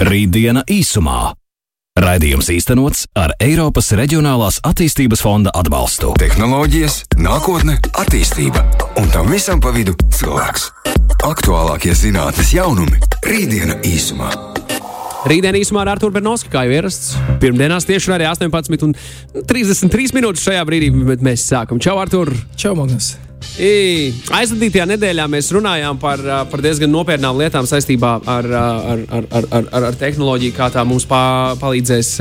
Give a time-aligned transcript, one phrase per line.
[0.00, 1.34] Rītdiena īsumā.
[2.00, 6.14] Raidījums īstenots ar Eiropas Reģionālās attīstības fonda atbalstu.
[6.22, 8.62] Tehnoloģijas, nākotne, attīstība
[8.96, 10.70] un tam visam pa vidu cilvēks.
[11.28, 12.96] Aktuālākie zinātnes jaunumi-
[13.28, 14.32] Rītdiena īsumā.
[15.28, 17.18] Rītdien īsumā ar Arthuru Bernovski, kā jau ierasts.
[17.42, 21.76] Pirmdienās tieši arī 18,33 minūtes šajā brīdī, bet mēs sākam.
[21.76, 22.32] Čau, Artur!
[22.56, 23.18] Čau, Magnus!
[23.40, 29.86] Aizvadītajā nedēļā mēs runājām par, par diezgan nopietnām lietām saistībā ar, ar, ar, ar, ar,
[29.90, 32.14] ar tehnoloģiju, kā tā mums pā, palīdzēs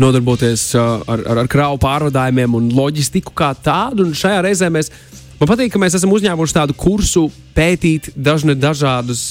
[0.00, 4.08] nodarboties ar, ar, ar kravu pārvadājumiem un loģistiku kā tādu.
[4.08, 4.92] Un šajā reizē mēs,
[5.40, 9.24] man patīk, ka mēs esam uzņēmuši tādu kursu pētīt dažne dažādus.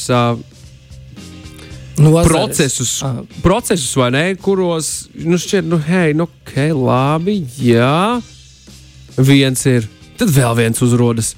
[1.94, 2.32] Nozares.
[2.32, 3.20] Procesus, ah.
[3.46, 4.24] procesus, vai ne?
[4.42, 8.18] Kuros, nu, šķiet, nu, hei, nu, ok, labi, jā.
[9.14, 9.86] Viens ir
[10.20, 11.34] tad vēl viens uzrodas.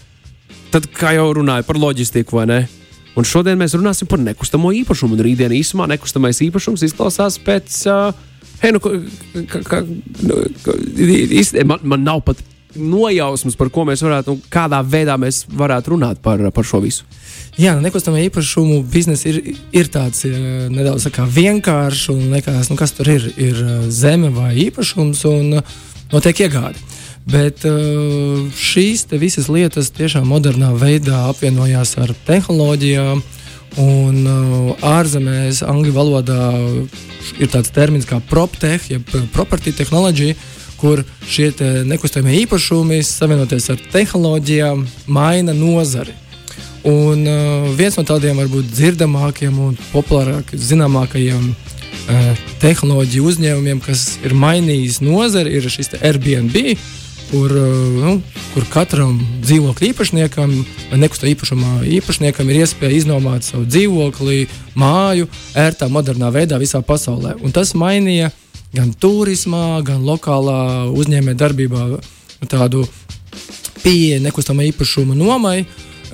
[0.74, 2.60] Tad, kā jau runāju par loģistiku, vai ne?
[3.16, 5.16] Un šodien mēs runāsim par nekustamo īpašumu.
[5.16, 7.78] Un rītdien īsumā nekustamais īpašums izklausās pēc.
[7.88, 9.80] Uh, hei, nu, ka, ka,
[10.27, 10.41] nu,
[11.64, 12.41] man, man nav pat
[12.76, 17.08] nojausmas, par ko mēs varētu, un kādā veidā mēs varētu runāt par, par šo visu.
[17.55, 19.40] Jā, nu, nekustamā īpašumu biznesa ir,
[19.71, 20.36] ir tāds ir,
[20.74, 23.30] nedaudz tā vienkāršs un liekas, nu, kas tur ir.
[23.40, 23.62] Ir
[23.96, 25.62] zeme vai īpašums un
[26.12, 26.84] notiek iegāde.
[27.26, 33.23] Bet uh, šīs visas lietas tiešām modernā veidā apvienojās ar tehnoloģijām.
[33.81, 36.43] Un uh, ārzemēs, angļu valodā,
[37.41, 40.35] ir tāds termins kā proptech, jeb property technology,
[40.77, 41.49] kur šie
[41.87, 46.13] nekustamie īpašumi savienoties ar tehnoloģijām maina nozari.
[46.85, 54.37] Un uh, viens no tādiem varbūt dzirdamākiem un populārākiem, zināmākajiem uh, tehnoloģiju uzņēmumiem, kas ir
[54.37, 56.77] mainījis nozari, ir šis Airbnb
[57.31, 57.63] kur, eh,
[58.01, 58.15] nu,
[58.54, 60.54] kur katram dzīvokļa īpašniekam
[60.91, 67.35] vai nekustamā īpašumā īpašniekam ir iespēja iznomāt savu dzīvokli, māju, ērtā, modernā veidā visā pasaulē.
[67.41, 68.31] Un tas mainīja
[68.75, 71.88] gan turismā, gan lokālā uzņēmējdarbībā
[72.51, 72.85] tādu
[73.84, 75.66] pieeja nekustamā īpašuma nomai.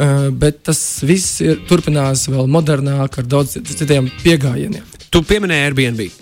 [0.01, 4.87] Uh, bet tas viss ir, turpinās vēl modernāk, ar daudz citiem pieejamiem.
[5.11, 6.20] Tu pieminēji Airbnb.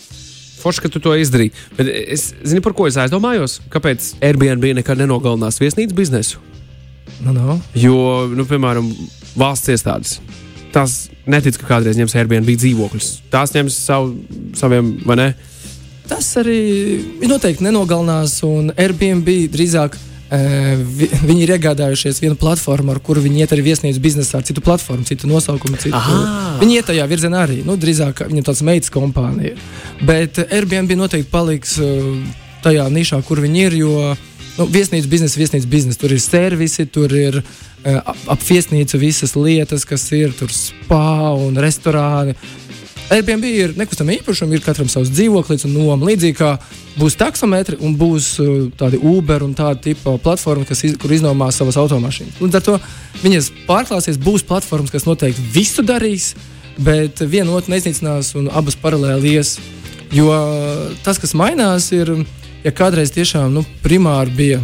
[0.59, 1.53] Forši, ka tu to izdarīji.
[1.77, 3.59] Bet es zinu, par ko es aizdomājos.
[3.73, 6.41] Kāpēc Airbnb nekad nenogalinās viesnīcas biznesu?
[7.19, 7.45] No, nu, no.
[7.53, 7.59] Nu.
[7.79, 8.91] Jo, nu, piemēram,
[9.39, 10.17] valsts iestādes.
[10.73, 13.09] Tās netic, ka kādreiz ņems Airbnb dzīvokļus.
[13.33, 14.13] Tās ņems savu,
[14.57, 15.29] saviem, vai ne?
[16.09, 16.59] Tas arī
[17.29, 19.97] noteikti nenogalinās, un Airbnb drīzāk
[20.29, 24.61] Vi, viņi ir iegādājušies vienu platformu, ar kuru viņi iet arī viesnīcu biznesā, ar citu
[24.61, 25.79] platformu, citu nosaukumu.
[25.81, 25.97] Citu.
[25.97, 26.57] Aha.
[26.61, 27.61] Viņi iet tajā virzienā arī.
[27.65, 29.57] Nu, drīzāk viņam tāds meitas kompānija.
[30.05, 31.79] Bet Airbnb noteikti paliks
[32.65, 33.79] tajā nišā, kur viņi ir.
[33.79, 33.93] Jo
[34.59, 37.41] nu, viesnīcas biznesa, viesnīcas biznesa, tur ir servisi, tur ir
[37.83, 42.35] ap, ap viesnīcu visas lietas, kas ir tur spā un restorāni.
[43.09, 46.05] Airbnb ir nekustamā īpašuma, ir katram savs dzīvoklis un noma.
[46.05, 46.51] Līdzīgi kā
[46.99, 51.57] būs taksometri un būs uh, tādi Uber un tāda tipa platforma, kas iz, kur iznomās
[51.57, 52.37] savas automašīnas.
[52.37, 52.77] Līdz ar to
[53.23, 56.35] viņas pārklāsies, būs platformas, kas noteikti visu darīs,
[56.77, 59.57] bet viena otru neiznīcinās un abas paralēli ies.
[60.13, 60.29] Jo
[61.05, 62.13] tas, kas mainās, ir,
[62.61, 64.61] ja kādreiz tiešām nu, primāri bija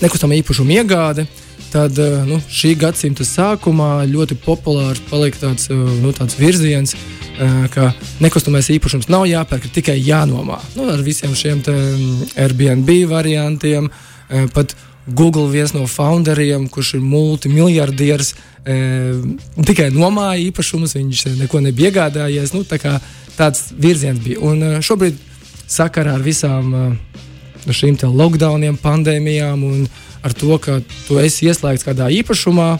[0.00, 1.28] nekustamā īpašuma iegāde,
[1.74, 6.96] tad uh, nu, šī gadsimta sākumā ļoti populārs palika tāds, uh, nu, tāds virziens,
[7.72, 7.90] ka
[8.20, 10.58] nekustamais īpašums nav jāpērk, tikai jānomā.
[10.76, 11.62] Nu, ar visiem šiem
[12.36, 13.88] Airbnb variantiem.
[14.54, 14.74] Pat
[15.08, 18.34] Google viens no founderiem, kurš ir multimiljardieris,
[19.66, 22.52] tikai nomāja īpašumus, viņš neko nebija iegādājies.
[22.54, 22.78] Nu, tā
[23.38, 24.42] tāds virziens bija.
[24.44, 25.16] Un šobrīd
[25.70, 26.98] sakarā ar visām
[27.64, 29.84] šīm lockdowniem, pandēmijām un
[30.22, 32.74] ar to, ka tu esi ieslēgts kādā īpašumā,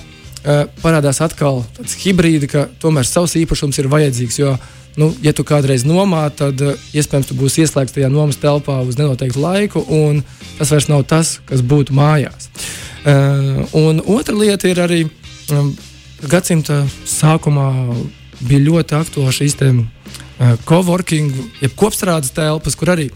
[0.80, 4.38] parādās atkal tāds hibrīds, ka tomēr savs īpašums ir vajadzīgs.
[4.40, 4.54] Jo,
[5.00, 8.98] nu, ja tu kādreiz nomā, tad uh, iespējams tu būsi ieslēgts tajā nomas telpā uz
[8.98, 10.22] nenoteiktu laiku, un
[10.58, 12.50] tas vairs nav tas, kas būtu mājās.
[13.00, 15.00] Uh, un otra lieta ir arī
[15.54, 15.72] um,
[16.28, 17.70] gadsimta sākumā
[18.40, 23.10] bija ļoti aktuāla uh, coworking, jeb kopstrādes telpas, kur arī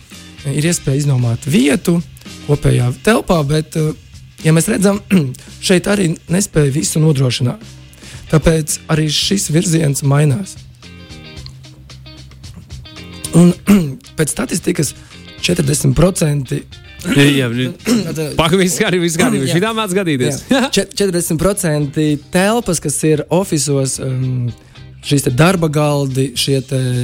[0.52, 1.98] ir iespēja iznomāt vietu
[2.46, 3.93] kopējā telpā, bet uh,
[4.44, 5.00] ja mēs redzam,
[5.69, 7.64] šeit arī nespēja visu nodrošināt.
[8.31, 10.56] Tāpēc arī šis virziens mainās.
[13.35, 13.52] Un
[14.19, 14.94] pēc statistikas
[15.44, 16.58] 40%.
[17.05, 17.50] Jā,
[18.41, 19.43] pagaidi, viss gadi, viss gadi.
[19.50, 20.44] Šī tā mācās gadīties.
[20.49, 21.99] 40%
[22.37, 24.46] telpas, kas ir oficiālos, um,
[25.05, 26.62] šīs darba galdi, šie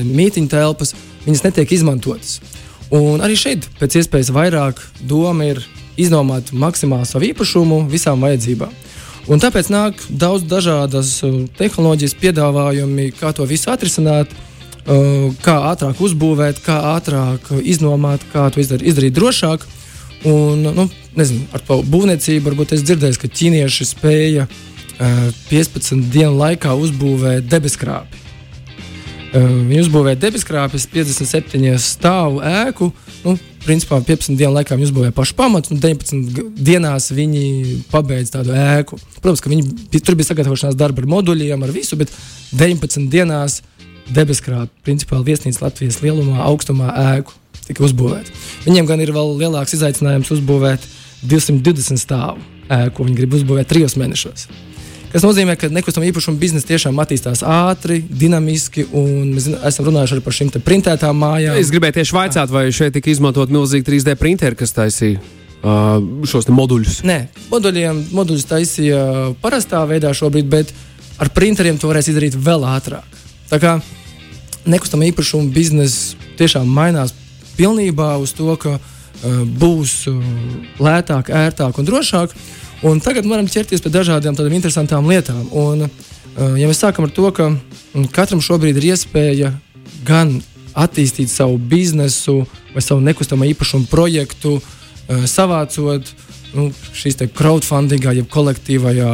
[0.08, 0.94] mītīņu telpas,
[1.26, 2.38] viņas netiek izmantotas.
[2.90, 5.60] Un arī šeit pēc iespējas vairāk doma ir
[6.02, 8.72] iznomāt maksimāli savu īpašumu visām vajadzībām.
[9.30, 14.32] Un tāpēc nāk daudz dažādas uh, tehnoloģijas piedāvājumi, kā to visu atrisināt.
[14.32, 19.66] uh, kā ātrāk uzbūvēt, kā ātrāk iznomāt, kā to izdar, izdarīt drošāk.
[20.24, 26.74] Un, nu, nezinu, ar būvniecību varbūt es dzirdēju, ka ķīnieši spēja uh, 15 dienu laikā
[26.76, 28.29] uzbūvēt debeskrāpi.
[29.30, 32.88] Uh, viņi uzbūvēja debeskrāpes, 57 stāvu ēku.
[33.22, 37.44] Nu, principā 15 dienu laikā viņi uzbūvēja pašu pamatu, un 19 dienās viņi
[37.92, 38.98] pabeidza tādu ēku.
[39.20, 42.10] Protams, ka viņi tur bija sagatavošanās darbi ar moduļiem, ar visu, bet
[42.58, 43.60] 19 dienās
[44.10, 47.36] debeskrāpes, principā viesnīca Latvijas lielumā, augstumā ēku
[47.68, 48.34] tika uzbūvēta.
[48.66, 50.88] Viņiem gan ir vēl lielāks izaicinājums uzbūvēt
[51.22, 54.48] 220 stāvu ēku, ko viņi grib uzbūvēt trijos mēnešos.
[55.10, 60.22] Tas nozīmē, ka nekustamā īpašuma biznesa tiešām attīstās ātri, dinamiski, un mēs esam runājuši arī
[60.22, 61.58] par šīm printētām mājām.
[61.58, 65.98] Es gribēju tieši vaicāt, vai šeit tika izmantot milzīgi 3D printeri, kas taisīja uh,
[66.30, 67.00] šos moduļus.
[67.10, 67.18] Nē,
[67.50, 69.02] moduļiem, moduļus taisīja
[69.42, 70.70] parastā veidā šobrīd, bet
[71.18, 73.18] ar printeriem to varēs izdarīt vēl ātrāk.
[73.50, 73.74] Tā kā
[74.70, 77.16] nekustamā īpašuma biznesa tiešām mainās
[77.58, 80.22] pilnībā uz to, ka uh, būs uh,
[80.78, 82.38] lētāk, ērtāk un drošāk.
[82.80, 85.42] Un tagad varam ķerties pie dažādām tādām interesantām lietām.
[85.52, 87.50] Un, uh, ja mēs sākam ar to, ka
[88.16, 89.50] katram šobrīd ir iespēja
[90.06, 90.38] gan
[90.72, 92.38] attīstīt savu biznesu
[92.72, 96.08] vai savu nekustamo īpašumu projektu, uh, savācot
[96.56, 99.10] nu, šīs crowdfunding, jeb kolektīvajā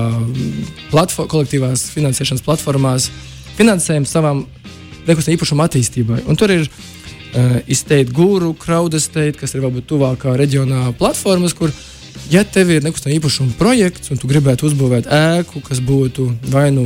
[0.92, 3.10] platform, kolektīvās finansēšanas platformās
[3.58, 4.44] finansējumu savam
[5.08, 6.22] nekustamā īpašuma attīstībai.
[6.30, 11.74] Un tur ir uh, izteikti guru, crowd estate, kas ir varbūt tuvākā reģionā platformas, kur
[12.30, 16.84] ja tev ir nekustamā īpašuma projekts un tu gribētu uzbūvēt ēku, kas būtu vai nu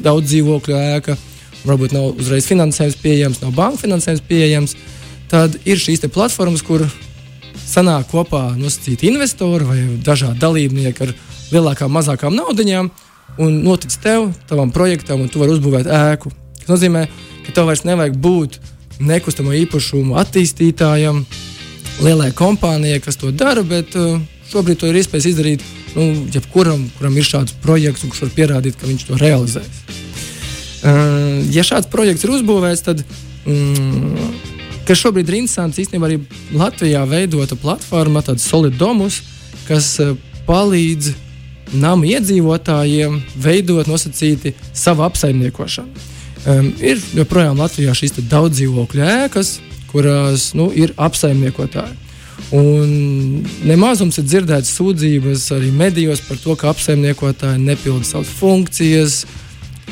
[0.00, 1.16] daudz dzīvokļu ēka,
[1.64, 4.76] varbūt nav uzreiz finansējums pieejams, nav banka finansējums pieejams,
[5.30, 6.86] tad ir šīs platformas, kur
[7.60, 11.14] sanāk kopā nosacīti investori vai dažādi dalībnieki ar
[11.52, 12.90] lielākām, mazākām naudaiņām
[13.40, 16.32] un notic tev, tavam projektam, un tu vari uzbūvēt ēku.
[16.60, 17.06] Tas nozīmē,
[17.46, 18.58] ka tev vairs nevajag būt
[19.00, 21.22] nekustamo īpašumu attīstītājam,
[22.04, 24.18] lielai kompānijai, kas to dara, bet uh,
[24.50, 25.64] Šobrīd to ir iespējams izdarīt
[25.94, 29.82] nu, jebkuram, kuram ir šāds projekts, un kurš var pierādīt, ka viņš to realizēs.
[30.80, 33.04] Uh, ja šāds projekts ir uzbūvēts, tad
[33.46, 34.30] mm,
[34.90, 36.16] šobrīd ir interesants, īstenībā arī
[36.56, 39.20] Latvijā veidota platforma, tāds solidomus,
[39.68, 40.16] kas uh,
[40.48, 41.12] palīdz
[41.78, 46.08] namu iedzīvotājiem veidot nosacīti savu apsaimniekošanu.
[46.40, 49.58] Um, ir joprojām Latvijā šīs daudz dzīvokļu ēkas,
[49.92, 52.09] kurās nu, ir apsaimniekotāji.
[52.56, 59.22] Un nemazums ir dzirdēts sūdzības arī medijos par to, ka apsaimniekotāji nepilda savas funkcijas.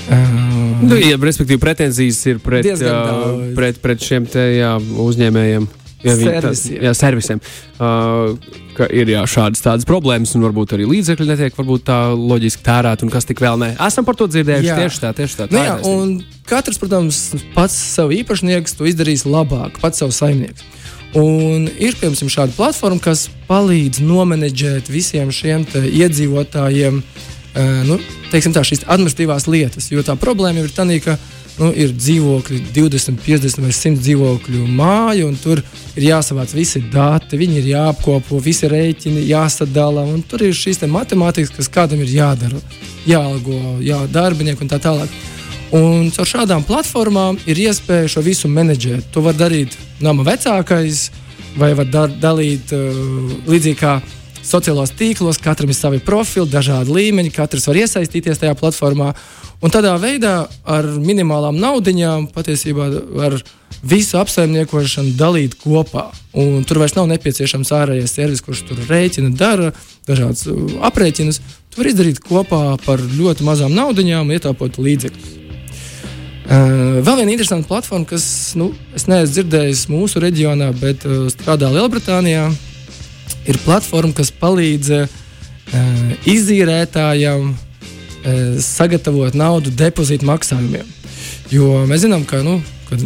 [0.09, 5.69] Uh, nu, ja, respektīvi, pretenzijas ir pret, uh, pret, pret šiem te, jā, uzņēmējiem.
[5.99, 6.79] Jā, servisiem.
[6.79, 7.41] Tā, jā, servisiem.
[7.79, 13.07] Uh, ka ir jā, šādas tādas problēmas, un varbūt arī līdzekļi netiek tā loģiski tērēti,
[13.07, 13.73] un kas tik vēl ne.
[13.83, 14.71] Esam par to dzirdējuši.
[14.71, 14.79] Jā.
[14.79, 15.49] Tieši tā, tieši tā.
[15.51, 17.23] tā nu, jā, katrs, protams,
[17.57, 20.63] pats savu īpašnieks to izdarīs labāk, pats savu saimnieku.
[21.17, 27.01] Un ir piemēram šāda platforma, kas palīdz nomenedžēt visiem šiem iedzīvotājiem
[27.89, 27.97] nu,
[28.33, 29.89] teiksim, tā, šīs administratīvās lietas.
[29.93, 31.17] Jo tā problēma ir tā, ka
[31.59, 35.63] nu, ir dzīvokļi, 20, 50 vai 100 dzīvokļu māja, un tur
[35.97, 40.07] ir jāsavāc visi dati, viņi ir jāapkopo, visi rēķini jāsadala.
[40.29, 42.61] Tur ir šīs matemātikas, kas kādam ir jādara,
[43.09, 45.19] jāalgo, jā, darbinieki un tā tālāk.
[45.75, 49.11] Un caur šādām platformām ir iespēja šo visu menedžēt.
[49.13, 51.09] To var darīt nama vecākais,
[51.59, 53.03] vai var dar, dalīt uh,
[53.49, 53.99] līdzīgi kā
[54.49, 55.41] sociālos tīklos.
[55.43, 59.13] Katram ir savi profili, dažādi līmeņi, katrs var iesaistīties tajā platformā.
[59.59, 62.87] Un tādā veidā ar minimālām naudiņām patiesībā
[63.19, 63.35] var
[63.83, 66.09] visu apsaimniekošanu dalīt kopā.
[66.39, 69.73] Un tur vairs nav nepieciešams ārējais servis, kurš tur rēķina, dara
[70.07, 71.43] dažādas uh, aprēķinus.
[71.75, 75.48] To var izdarīt kopā par ļoti mazām naudiņām, ietaupot līdzekļus.
[76.49, 78.25] Uh, vēl viena interesanta platforma, kas
[78.57, 82.47] nu, es neesmu dzirdējis mūsu reģionā, bet uh, strādā Lielbritānijā,
[83.53, 85.17] ir platforma, kas palīdz uh,
[86.29, 87.57] izīrētājiem
[88.61, 90.89] sagatavot naudu depozītu maksājumiem.
[91.53, 93.05] Jo mēs zinām, ka, nu, kad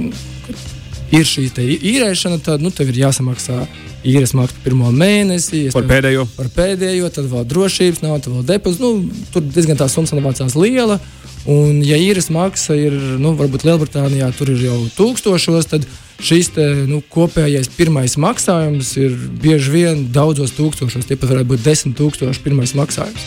[1.12, 3.62] ir šī īrēšana, tad nu, tev ir jāsamaksā
[4.08, 5.68] īres maksa pirmo mēnesi.
[5.74, 6.26] Par pēdējo.
[6.36, 8.82] Par pēdējo, tad vēl drošības nav, tad vēl depozīts.
[8.82, 10.98] Nu, tur diezgan tā summa nācās liela.
[11.42, 15.86] Un, ja īres maksa ir, nu, varbūt Lielbritānijā tur ir jau tūkstošos, tad
[16.22, 21.08] šis te, nu, kopējais pirmais maksājums ir bieži vien daudzos tūkstošos.
[21.08, 23.26] Tie pat varētu būt desmit tūkstoši pirmais maksājums.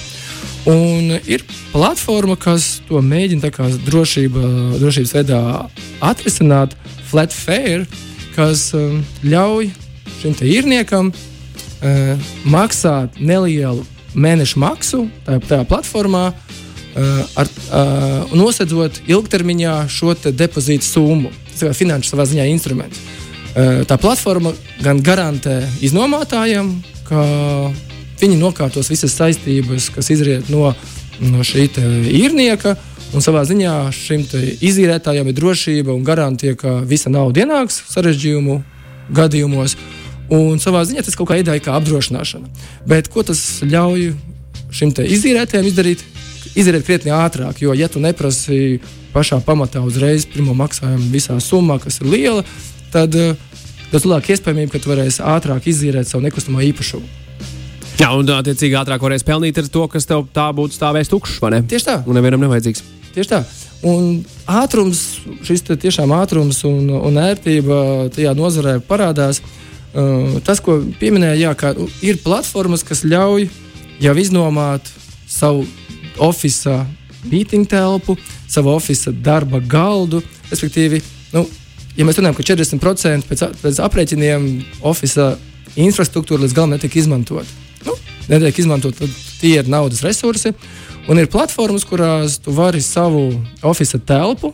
[0.65, 3.51] Un ir platforma, kas to mēģina
[3.85, 4.47] drošība,
[4.79, 5.41] drošības veidā
[6.01, 6.73] atrisināt,
[7.09, 7.85] Flat Fair,
[8.35, 9.69] kas um, ļauj
[10.19, 13.85] šim īrniekam uh, maksāt nelielu
[14.15, 21.31] mēnešu maksu tajā, tajā platformā, uh, ar, uh, nosedzot ilgtermiņā šo depozītu summu.
[21.55, 22.99] kā finanšu savā ziņā instruments.
[23.87, 24.51] Tā platforma
[24.83, 26.73] gan garantē iznomātājiem,
[27.07, 27.21] ka
[28.19, 30.73] viņi nokārtos visas saistības, kas izriet no,
[31.23, 31.69] no šī
[32.11, 32.75] īrnieka.
[33.15, 34.25] Un savā ziņā šim
[34.59, 38.57] izīrētājam ir drošība un garantija, ka visa nauda ienāks sarežģījumu
[39.15, 39.77] gadījumos.
[40.35, 42.49] Un savā ziņā tas kaut kā ideja kā apdrošināšana.
[42.89, 44.09] Bet ko tas ļauj
[44.75, 46.03] šim izīrētājam izdarīt?
[46.59, 48.81] Izdarīt krietni ātrāk, jo, ja tu neprasi
[49.15, 52.43] pašā pamatā uzreiz pirmo maksājumu visā summā, kas ir liela,
[52.93, 53.35] tad uh,
[53.91, 57.07] tas lielāka iespējamība, ka tu varēsi ātrāk izīrēt savu nekustamo īpašumu.
[57.99, 61.39] Jā, un attiecīgi ātrāk varēs pelnīt ar to, kas tev tā būtu stāvējis tukšs.
[61.43, 62.01] Tieši tā.
[62.07, 62.94] Un nevienam nevajadzīgs.
[63.15, 63.41] Tieši tā.
[63.87, 65.01] Un ātrums,
[65.45, 69.39] šis tiešām ātrums un, un ērtība tajā nozarē parādās.
[69.95, 71.71] Uh, tas, ko pieminēja, jā, ka
[72.03, 73.47] ir platformas, kas ļauj
[74.03, 74.89] jau iznomāt
[75.31, 75.63] savu
[76.19, 76.83] oficiālu
[77.31, 78.17] mītīņu telpu,
[78.51, 80.19] savu oficiālu darba galdu.
[80.51, 80.99] Respektīvi,
[81.33, 81.45] nu,
[81.95, 84.49] ja mēs runājam, ka 40% pēc, pēc aprēķiniem
[84.85, 85.37] oficiāla
[85.79, 87.47] infrastruktūra līdz galam netiek izmantota.
[87.85, 87.95] Nu,
[88.31, 90.53] netiek izmantot, tad tie ir naudas resursi.
[91.05, 93.27] Un ir platformas, kurās tu vari savu
[93.61, 94.53] oficiālu telpu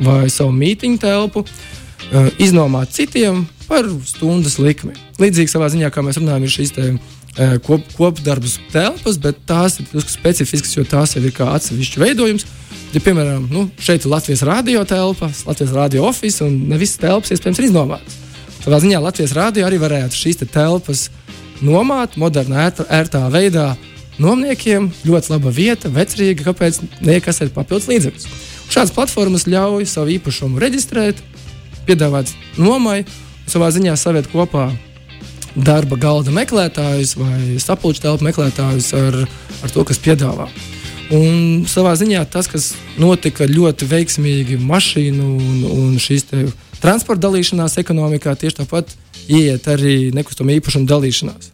[0.00, 4.96] vai savu mītīņu telpu uh, iznomāt citiem par stundas likmi.
[5.20, 7.16] Līdzīgi savā ziņā, kā mēs runājam, ir šīs tēmas
[7.64, 12.46] kop, kopdarbas telpas, bet tās ir specifiskas, jo tās jau ir kā atsevišķs veidojums.
[12.90, 17.30] Ja, piemēram, nu, šeit ir Latvijas radio telpas, Latvijas radio oficiāls, un ne visas telpas
[17.30, 18.18] iespējams ir iznomātas.
[18.64, 21.06] Tādā ziņā Latvijas radio arī varētu šīs te telpas
[21.62, 23.70] nomāt modernā, ērtā veidā.
[24.20, 28.26] Nomniekiem ļoti laba vieta, vecrīga, kāpēc neiekasēt papildus līdzekļus.
[28.70, 31.22] Šādas platformas ļauj savu īpašumu reģistrēt,
[31.88, 33.02] piedāvāt nomai,
[33.50, 34.68] savā ziņā saviet kopā
[35.56, 39.16] darba galda meklētājus vai sapulču telpu meklētājus ar,
[39.64, 40.46] ar to, kas piedāvā.
[41.10, 46.28] Un savā ziņā tas, kas notika ļoti veiksmīgi mašīnu un, un šīs
[46.78, 48.94] transporta dalīšanās ekonomikā, tieši tāpat
[49.26, 51.50] iet arī nekustamo īpašumu dalīšanās.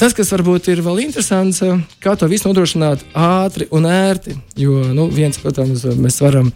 [0.00, 1.60] Tas, kas varbūt ir vēl interesants,
[2.02, 4.34] kā to visu nodrošināt ātri un ērti.
[4.58, 6.50] Jo nu, viens, protams, mēs varam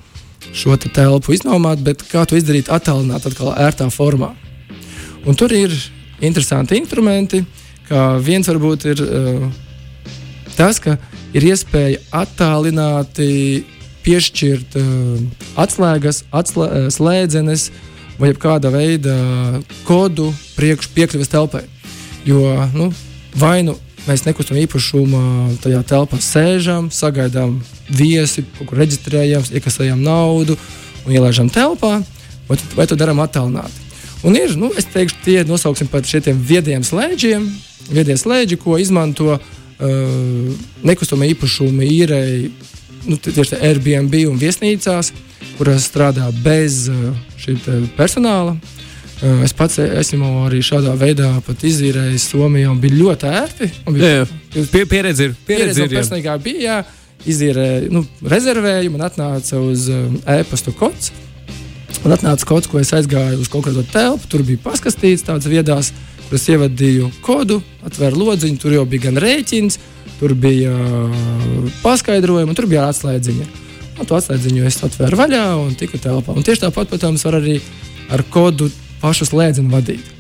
[0.57, 4.33] šo te telpu iznomāt, bet kā to izdarīt attālināti, atkal ērtā formā.
[5.27, 5.75] Un tur ir
[6.25, 7.43] interesanti instrumenti.
[8.27, 9.47] Viens varbūt ir uh,
[10.57, 10.97] tas, ka
[11.37, 13.65] ir iespēja attālināti
[14.07, 15.21] piešķirt uh,
[15.63, 17.69] atslēgas, atslē, slēdzenes
[18.19, 19.15] vai kāda veida
[19.87, 21.67] kodu priekš piekļuves telpai.
[22.27, 22.43] Jo
[22.75, 22.91] nu,
[23.37, 23.77] vai nu
[24.07, 25.23] mēs nekustamā īpašumā
[25.65, 27.57] tajā telpā sēžam, sagaidām
[27.91, 30.57] viesi, kur reģistrējam, iekasējam naudu
[31.07, 31.99] un ielaižam telpā,
[32.49, 33.85] vai, vai to darām attālināti.
[34.27, 37.45] Un ir, nu, es teikšu, tie nosauksim par šiem viediem slēdžiem,
[37.91, 39.43] viedie slēdži, ko izmanto uh,
[40.87, 42.49] nekustamā īpašuma īrēji,
[43.11, 45.13] nu, tieši Airbnb un viesnīcās,
[45.59, 47.13] kurās strādā bez uh,
[47.43, 47.59] šī
[47.99, 48.57] personāla.
[48.57, 48.76] Uh,
[49.45, 53.69] es pats esmu arī šādā veidā izīrējis Somijā, un bija ļoti ērti.
[53.89, 54.65] Bija, jā, jā.
[54.73, 55.37] Pie, pieredze ir.
[55.47, 56.77] Pieredze, pieredze ir personīgā bija, jā,
[57.33, 61.13] izīrēju, nu, rezervēju, man atnāca uz um, e-pasta kods.
[62.05, 64.29] Un atnāca kas, ko es aizgāju uz kaut kādu telpu.
[64.31, 65.91] Tur bija paskastīts tāds viedās,
[66.27, 68.61] kur es ievadīju kodu, atvēru lodziņu.
[68.63, 69.81] Tur jau bija gan rēķins,
[70.21, 73.49] tur bija uh, paskaidrojumi, un tur bija atslēdziņa.
[73.97, 76.37] Un to atslēdziņu es atvēru vaļā un tiku telpā.
[76.37, 77.59] Un tieši tāpat, protams, var arī
[78.13, 78.69] ar kodu
[79.03, 80.13] pašu slēdzienu vadīt.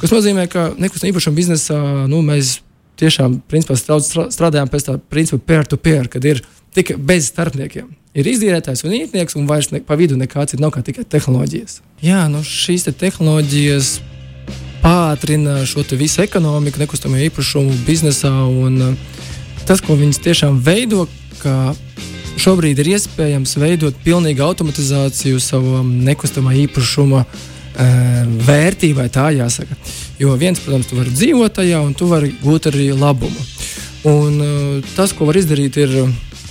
[0.00, 2.58] Tas nozīmē, ka nekustamā īpašuma biznesā nu, mēs
[3.00, 6.42] tiešām principā, strādājam pēc tā principa peer-to-peer, -peer, kad ir
[6.74, 10.74] tikai bez starpniekiem ir izīrētājs un īrnieks, un vairs ne, pa vidu nekāds ir nav
[10.74, 11.80] kā tikai tehnoloģijas.
[12.04, 13.98] Jā, nu šīs te tehnoloģijas
[14.84, 18.94] pātrina šo visu ekonomiku, nekustamo īpašumu biznesā, un uh,
[19.66, 21.08] tas, ko viņas tiešām veido,
[21.40, 21.74] ka
[22.38, 27.42] šobrīd ir iespējams veidot pilnīgu automatizāciju savam nekustamā īpašuma uh,
[27.74, 29.76] vērtībai, tā jāsaka.
[30.20, 33.48] Jo viens, protams, tu vari dzīvot tajā, un tu vari gūt arī labumu.
[34.04, 35.94] Un, uh, tas, ko var izdarīt, ir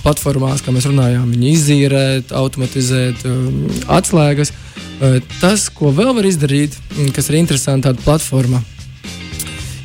[0.02, 3.64] platformās, kā mēs runājām, izīrēt, automatizēt um,
[3.94, 4.52] atslēgas.
[4.98, 8.60] Uh, tas, ko vēl var izdarīt, mm, kas ir interesanti, tāda platforma.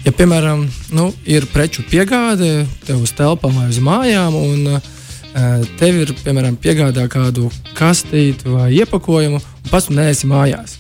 [0.06, 0.64] Ja, piemēram,
[0.96, 6.58] nu, ir preču piegāde tev uz telpām vai uz mājām, un uh, tev ir piemēram
[6.58, 10.80] piegādā kādu kastīti vai iepakojumu, un pats neesi mājās.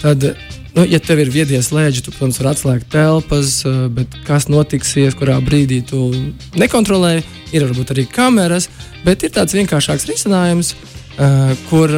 [0.00, 0.32] Tad
[0.70, 5.16] Nu, ja tev ir viedie slēdži, tu, protams, vari atslēgt telpas, eh, bet kas notiksies,
[5.18, 6.12] kurā brīdī tu
[6.54, 7.16] nekontrolē,
[7.50, 8.68] ir varbūt arī kameras,
[9.04, 10.74] bet ir tāds vienkāršāks risinājums,
[11.18, 11.90] uh, kur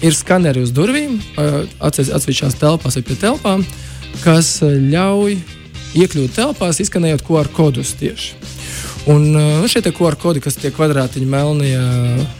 [0.00, 3.64] ir skaneri uz durvīm, uh, atsevišķās telpās vai pie telpām,
[4.24, 5.36] kas ļauj
[6.00, 8.32] iekļūt telpās, izskanējot QR kodus tieši.
[9.12, 10.72] Un uh, šie QR kodi, kas tiek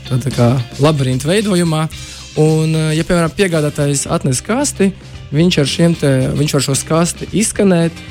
[0.09, 1.85] tādā kā labirinta veidojumā,
[2.39, 4.93] Un, uh, ja, piemēram, piegādātājs atnes kasti,
[5.35, 5.59] viņš,
[5.99, 8.05] te, viņš var šo kasti izskanēt,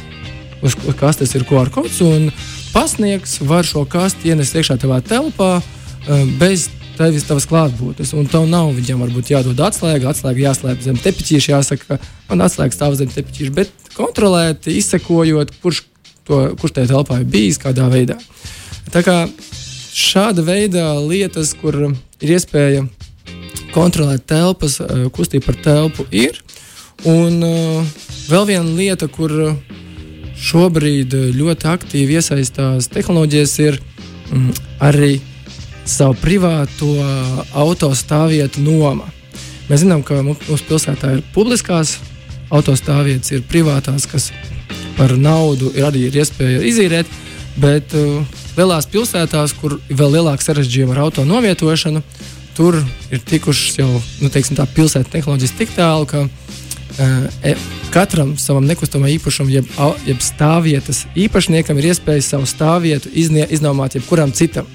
[0.65, 2.27] uz kastes ir QR kods, un
[2.73, 6.67] pasniegs var šo kasti ienest iekšā tavā telpā uh, bez
[6.99, 8.11] tevis tavas klātbūtnes.
[8.19, 12.75] Un tev nav viņam varbūt jādod atslēga, atslēga jāslēp zem tepiķīša, jāsaka, ka man atslēga
[12.75, 15.85] stāv zem tepiķīša, bet kontrolēti, izsekojot, kurš,
[16.27, 18.19] to, kurš tajā telpā ir bijis, kādā veidā.
[18.91, 19.21] Tā kā
[19.95, 22.83] šāda veida lietas, kur ir iespēja
[23.73, 26.39] kontrolēt telpas, eh, kustību par telpu, ir.
[27.07, 27.85] Un uh,
[28.27, 29.31] vēl viena lieta, kur
[30.39, 33.77] šobrīd ļoti aktīvi iesaistās tehnoloģijas, ir
[34.33, 34.49] mm,
[34.83, 35.13] arī
[35.87, 36.89] savu privāto
[37.55, 39.07] autostāvvietu noma.
[39.69, 41.97] Mēs zinām, ka mūsu pilsētā ir publiskās
[42.51, 44.31] autostāvvietas, ir privātās, kas
[44.97, 47.07] par naudu ir arī ir iespēja izīrēt,
[47.59, 48.19] bet uh,
[48.57, 52.03] lielās pilsētās, kur vēl lielāka sarežģījuma ar auto novietošanu,
[52.59, 52.75] tur
[53.07, 53.87] ir tikušas jau
[54.19, 57.61] nu, teiksim, tā pilsētas tehnoloģijas tik tālu, ka uh,
[57.93, 59.69] katram savam nekustamam īpašumam, jeb,
[60.03, 64.67] jeb stāvvietas īpašniekam ir iespēja savu stāvvietu iznie, iznomāt jebkuram citam.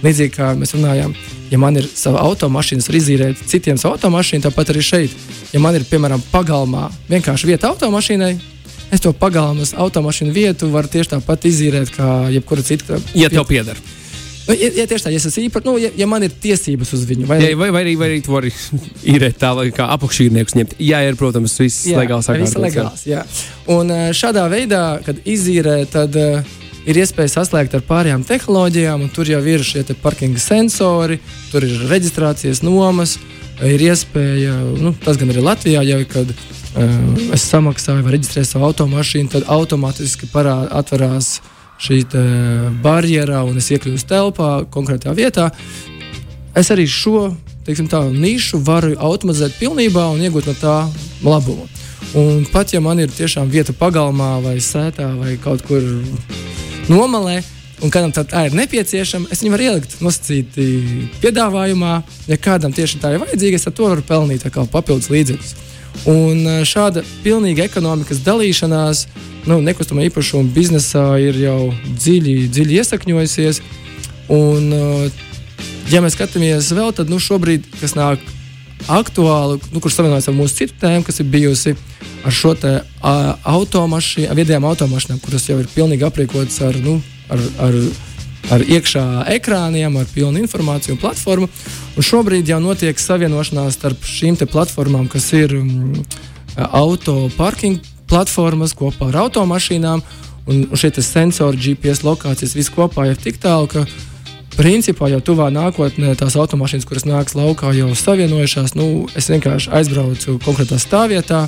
[0.00, 1.12] Līdzīgi kā mēs runājām,
[1.52, 5.20] ja man ir sava automašīna, var izīrēt citiem savu automašīnu, tāpat arī šeit.
[5.52, 8.32] Ja man ir, piemēram, pagalmā vienkārši vieta automašīnai,
[8.96, 13.04] es to pagalmas automašīnu vietu varu tieši tāpat izīrēt kā jebkura cita.
[13.12, 13.76] Ja tev pieder.
[14.50, 17.26] Nu, ja, ja tieši tā, ja, īpa, nu, ja, ja man ir tiesības uz viņu,
[17.30, 18.50] vai, ja, vai, vai, arī, vai arī tu vari
[19.14, 20.74] īrēt tā, lai kā apakšīrnieks ņemt.
[20.82, 22.30] Jā, ir, protams, viss jā, legāls.
[22.40, 23.22] Viss legāls, jā.
[23.70, 29.30] Un šādā veidā, kad izīrē, tad uh, ir iespēja saslēgt ar pārējām tehnoloģijām, un tur
[29.30, 31.20] jau ir šie parkinga sensori,
[31.52, 33.20] tur ir reģistrācijas nomas.
[33.60, 38.70] Ir iespēja, nu, tas gan arī Latvijā, jau kad uh, es samaksāju vai reģistrēju savu
[38.72, 41.36] automašīnu, tad automātiski parā, atverās
[41.80, 42.02] šī
[42.82, 45.50] barjera un es iekļūstu telpā, konkrētā vietā.
[46.54, 47.30] Es arī šo
[47.66, 50.76] teiksim, tā, nišu varu automatizēt pilnībā un iegūt no tā
[51.22, 51.68] labumu.
[52.16, 55.84] Un pat ja man ir tiešām vieta pagalmā vai sētā vai kaut kur
[56.90, 57.40] nomalē.
[57.80, 60.64] Un kādam tā ir nepieciešama, es viņu varu ielikt nosacīti
[61.22, 61.94] piedāvājumā.
[62.28, 65.54] Ja kādam tieši tā ir vajadzīga, es ar to varu pelnīt papildus līdzekļus.
[66.10, 69.06] Un e, šāda pilnīga ekonomikas dalīšanās
[69.48, 73.62] nu, nekustamā īpašuma biznesā ir jau dziļi, dziļi iesakņojusies.
[74.30, 75.10] Un, e,
[75.92, 78.22] ja mēs skatāmies vēl, tad nu, šobrīd, kas nāk
[78.90, 81.74] aktuāli, nu, kurš savienojas ar mūsu citu tēmu, kas ir bijusi
[82.24, 82.54] ar šo
[83.48, 86.98] automašīnu, viedajām automašīnām, kuras jau ir pilnīgi aprīkotas ar, nu,
[87.32, 87.76] ar, ar,
[88.56, 89.04] ar iekšā
[89.36, 91.48] ekrāniem, ar pilnu informāciju un platformu.
[91.96, 96.04] Un šobrīd jau notiek savienošanās starp šīm platformām, kas ir mm,
[96.70, 100.02] auto parking platformas kopā ar automašīnām.
[100.50, 103.84] Un šie sensori, GPS lokācijas, viss kopā ir tik tālu, ka
[104.56, 108.74] principā jau tuvā nākotnē tās automašīnas, kuras nāks laukā, jau savienojušās.
[108.74, 111.44] Nu, es vienkārši aizbraucu konkrētā stāvvietā,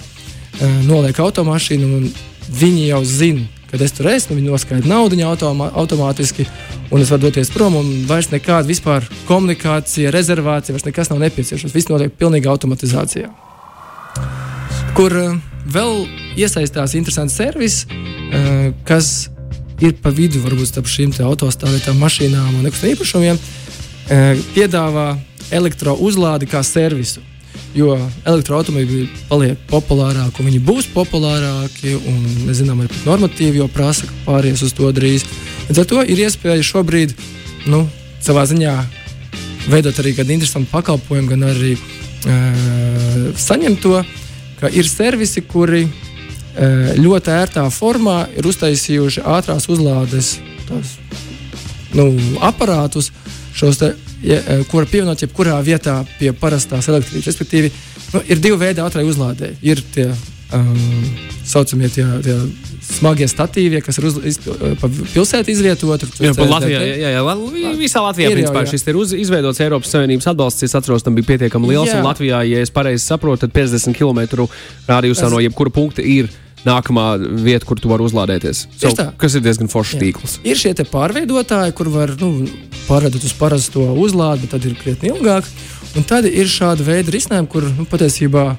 [0.87, 2.07] nolieku automašīnu, un
[2.53, 4.37] viņi jau zina, kad es tur esmu.
[4.38, 6.46] Viņi noskaidro naudu automā, automātiski,
[6.92, 7.81] un es varu doties prom.
[8.07, 11.75] Vairs nekāda vispār komunikācija, rezervācija, vairs nekas nav nepieciešams.
[11.75, 13.33] Viss notiek pilnīgā automatizācijā.
[14.92, 15.16] Kur
[15.66, 16.07] vēl
[16.40, 17.83] iesaistās interesants servis,
[18.88, 19.12] kas
[19.83, 24.18] ir pa vidu, varbūt starp šīm autostāvvietām, mašīnām un nekustamiem īpašumiem, e,
[24.55, 25.16] piedāvā
[25.53, 27.22] elektrouzlādi kā servisu.
[27.77, 27.96] Jo
[28.29, 31.96] elektroautobīļi paliek populārāki, un viņi būs populārāki.
[32.46, 35.25] Mēs zinām, arī normatīvi jau prasa, ka pāries uz to drīz.
[35.68, 37.14] Līdz ar to ir iespēja šobrīd
[37.72, 37.87] nu,
[38.20, 38.75] savā ziņā
[39.72, 44.03] veidot arī kādu interesantu pakalpojumu, gan arī uh, saņemt to,
[44.62, 45.85] ka ir servisi, kuri
[47.03, 50.37] ļoti ērtā formā ir uztaisījuši ātrās uzlādes
[50.68, 50.96] tos,
[51.96, 52.11] nu,
[52.44, 53.11] aparātus,
[53.57, 53.92] šos te,
[54.25, 57.31] ja, ko var pievienot jebkurā vietā pie parastās elektrības.
[57.33, 57.72] Respektīvi,
[58.12, 59.55] nu, ir divi veidi ātrai uzlādē.
[59.64, 60.11] Ir tie
[60.57, 60.77] um,
[61.45, 62.37] saucamie tie, tie
[62.83, 64.38] smagie statīvie, kas ir uz, iz,
[64.81, 66.09] pa pilsētu izvietoti.
[66.23, 68.73] Jā, Latvijā, jā, jā, jā, visā Latvijā ir, principā, jā.
[68.75, 70.67] šis ir uz, izveidots Eiropas Savienības atbalsts.
[70.67, 71.93] Es atceros, tam bija pietiekami liels.
[72.05, 74.47] Latvijā, ja es pareizi saprotu, tad 50 km
[74.91, 76.31] rādījusā no jebkura punkta ir
[76.67, 77.07] nākamā
[77.43, 78.67] vieta, kur tu vari uzlādēties.
[78.79, 80.38] So, kas ir diezgan foršs tīkls.
[80.47, 82.47] Ir šie pārveidotāji, kur var nu,
[82.87, 85.49] pārveidot uz parasto uzlādi, bet tad ir krietni ilgāk.
[85.99, 88.53] Un tad ir šāda veida risinājumi, kur nu, patiesībā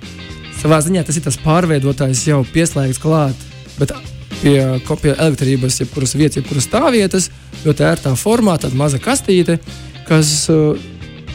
[0.63, 3.45] savā ziņā tas ir tas pārveidotājs jau pieslēgts klāt.
[3.77, 3.93] Bet
[4.39, 7.29] pie, pie elektrības, jebkuras vietas, jebkuras stāvvietas,
[7.65, 9.59] ļoti ērtā formā, tāda maza kastīte,
[10.07, 10.73] kas uh,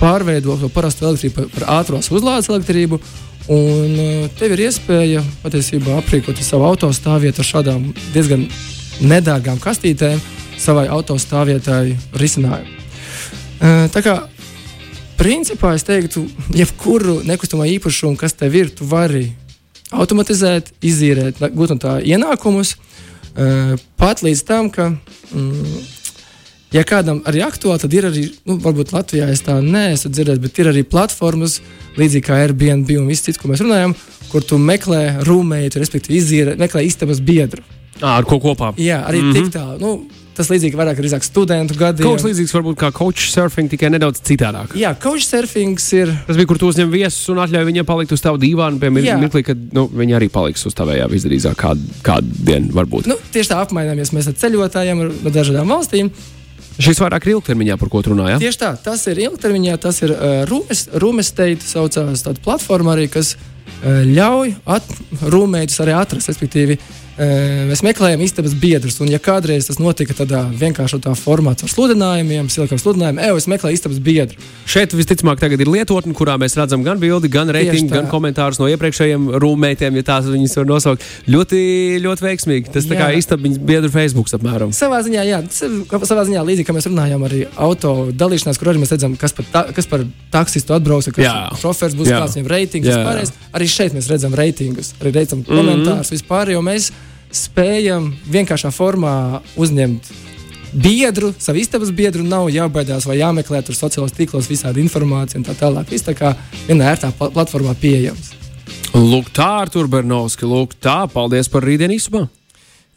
[0.01, 3.01] pārveido to parasto elektrību par, ātrās uzlādes elektrību
[3.49, 8.43] Un uh, tev ir iespēja patiesībā aprīkot savu autostāvvietu ar šādām diezgan
[9.01, 10.21] nedārgām kastītēm
[10.61, 12.75] savai autostāvvietai risinājumu.
[13.59, 14.19] Uh, tā kā
[15.19, 16.23] Principā es teiktu,
[16.55, 19.25] jebkuru nekustamo īpašumu, kas tev ir, tu vari
[19.91, 22.77] automatizēt, izīrēt, gūt no tā ienākumus.
[23.39, 24.93] Uh, pat līdz tam, ka,
[25.35, 25.81] mm,
[26.75, 30.63] ja kādam arī aktuāli, tad ir arī, nu, varbūt Latvijā es tā neesmu dzirdējis, bet
[30.63, 31.59] ir arī platformas,
[31.99, 33.97] līdzīgi kā Airbnb un viss cits, ko mēs runājam,
[34.31, 37.67] kur tu meklē rūmētu, respektīvi izīrē, meklē istabas biedru.
[37.99, 38.73] À, ar ko kopā?
[38.79, 39.35] Jā, arī mm -hmm.
[39.35, 39.79] tik tālu.
[39.83, 42.07] Nu, Tas līdzīgi vairāk ir studentu gadiem.
[42.07, 44.77] Kaut kas līdzīgs varbūt kā coach surfing, tikai nedaudz citādāk.
[44.79, 46.13] Jā, coach surfings ir.
[46.29, 49.43] Tas bija, kur tu uzņem viesus un atļauj viņiem palikt uz tavu dīvānu, piemēram, mirklī,
[49.49, 53.11] kad nu, viņi arī paliks uz tavējā visdrīzāk kādu, kādu dienu varbūt.
[53.11, 56.13] Nu, tieši tā apmaināmies mēs ar ceļotājiem no dažādām valstīm.
[56.79, 58.39] Šis vairāk ir ilgtermiņā, par ko runājāt.
[58.45, 60.47] Tieši tā, tas ir ilgtermiņā, tas ir uh,
[61.03, 64.87] Rūmes teita saucās tāda platforma arī, kas uh, ļauj at,
[65.35, 66.79] rūmēģus arī atrast, respektīvi
[67.19, 72.79] Mēs meklējam istabas biedrus, un, ja kādreiz tas notika tādā vienkāršotā formātā, ar sludinājumiem, silikām
[72.79, 74.39] sludinājumiem, ej, es meklēju istabas biedru.
[74.71, 78.69] Šeit visticamāk tagad ir lietotne, kurā mēs redzam gan bildi, gan reitingu, gan komentārus no
[78.71, 81.09] iepriekšējiem rūmētiem, ja tās viņas var nosaukt.
[81.27, 81.61] Ļoti,
[82.05, 82.71] ļoti veiksmīgi.
[82.77, 82.93] Tas jā.
[82.93, 84.71] tā kā istabas biedru Facebook apmēram.
[84.77, 88.71] Savā ziņā, jā, tas ir savā ziņā līdzīgi, kā mēs runājam arī auto dalīšanās, kur
[88.71, 92.55] arī mēs redzam, kas par, ta, kas par taksistu atbrauca, kas šofērs būs kāds viņam
[92.55, 93.37] reitings.
[93.59, 96.15] Arī šeit mēs redzam reitingus, arī redzam komentārus mm -hmm.
[96.15, 96.93] vispār, jo mēs
[97.35, 100.11] spējam vienkāršā formā uzņemt
[100.73, 105.57] biedru, savu istabas biedru, nav jābaidās vai jāmeklē tur sociālajos tīklos visādi informācija un tā
[105.59, 105.89] tālāk.
[105.93, 106.35] Viss tā kā
[106.69, 108.35] vienā ērtā platformā pieejams.
[108.97, 112.27] Lūk, tā ar Turbernovski, lūk, tā, paldies par rītdienu īsumā.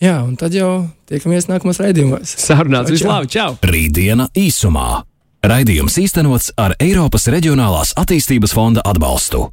[0.01, 2.35] Jā, un tad jau tiekamies nākamajos raidījumos.
[2.41, 3.53] Sarunāts, vislabāk, čau!
[3.61, 5.03] Rītdiena īsumā.
[5.45, 9.47] Raidījums īstenots ar Eiropas Reģionālās attīstības fonda atbalstu.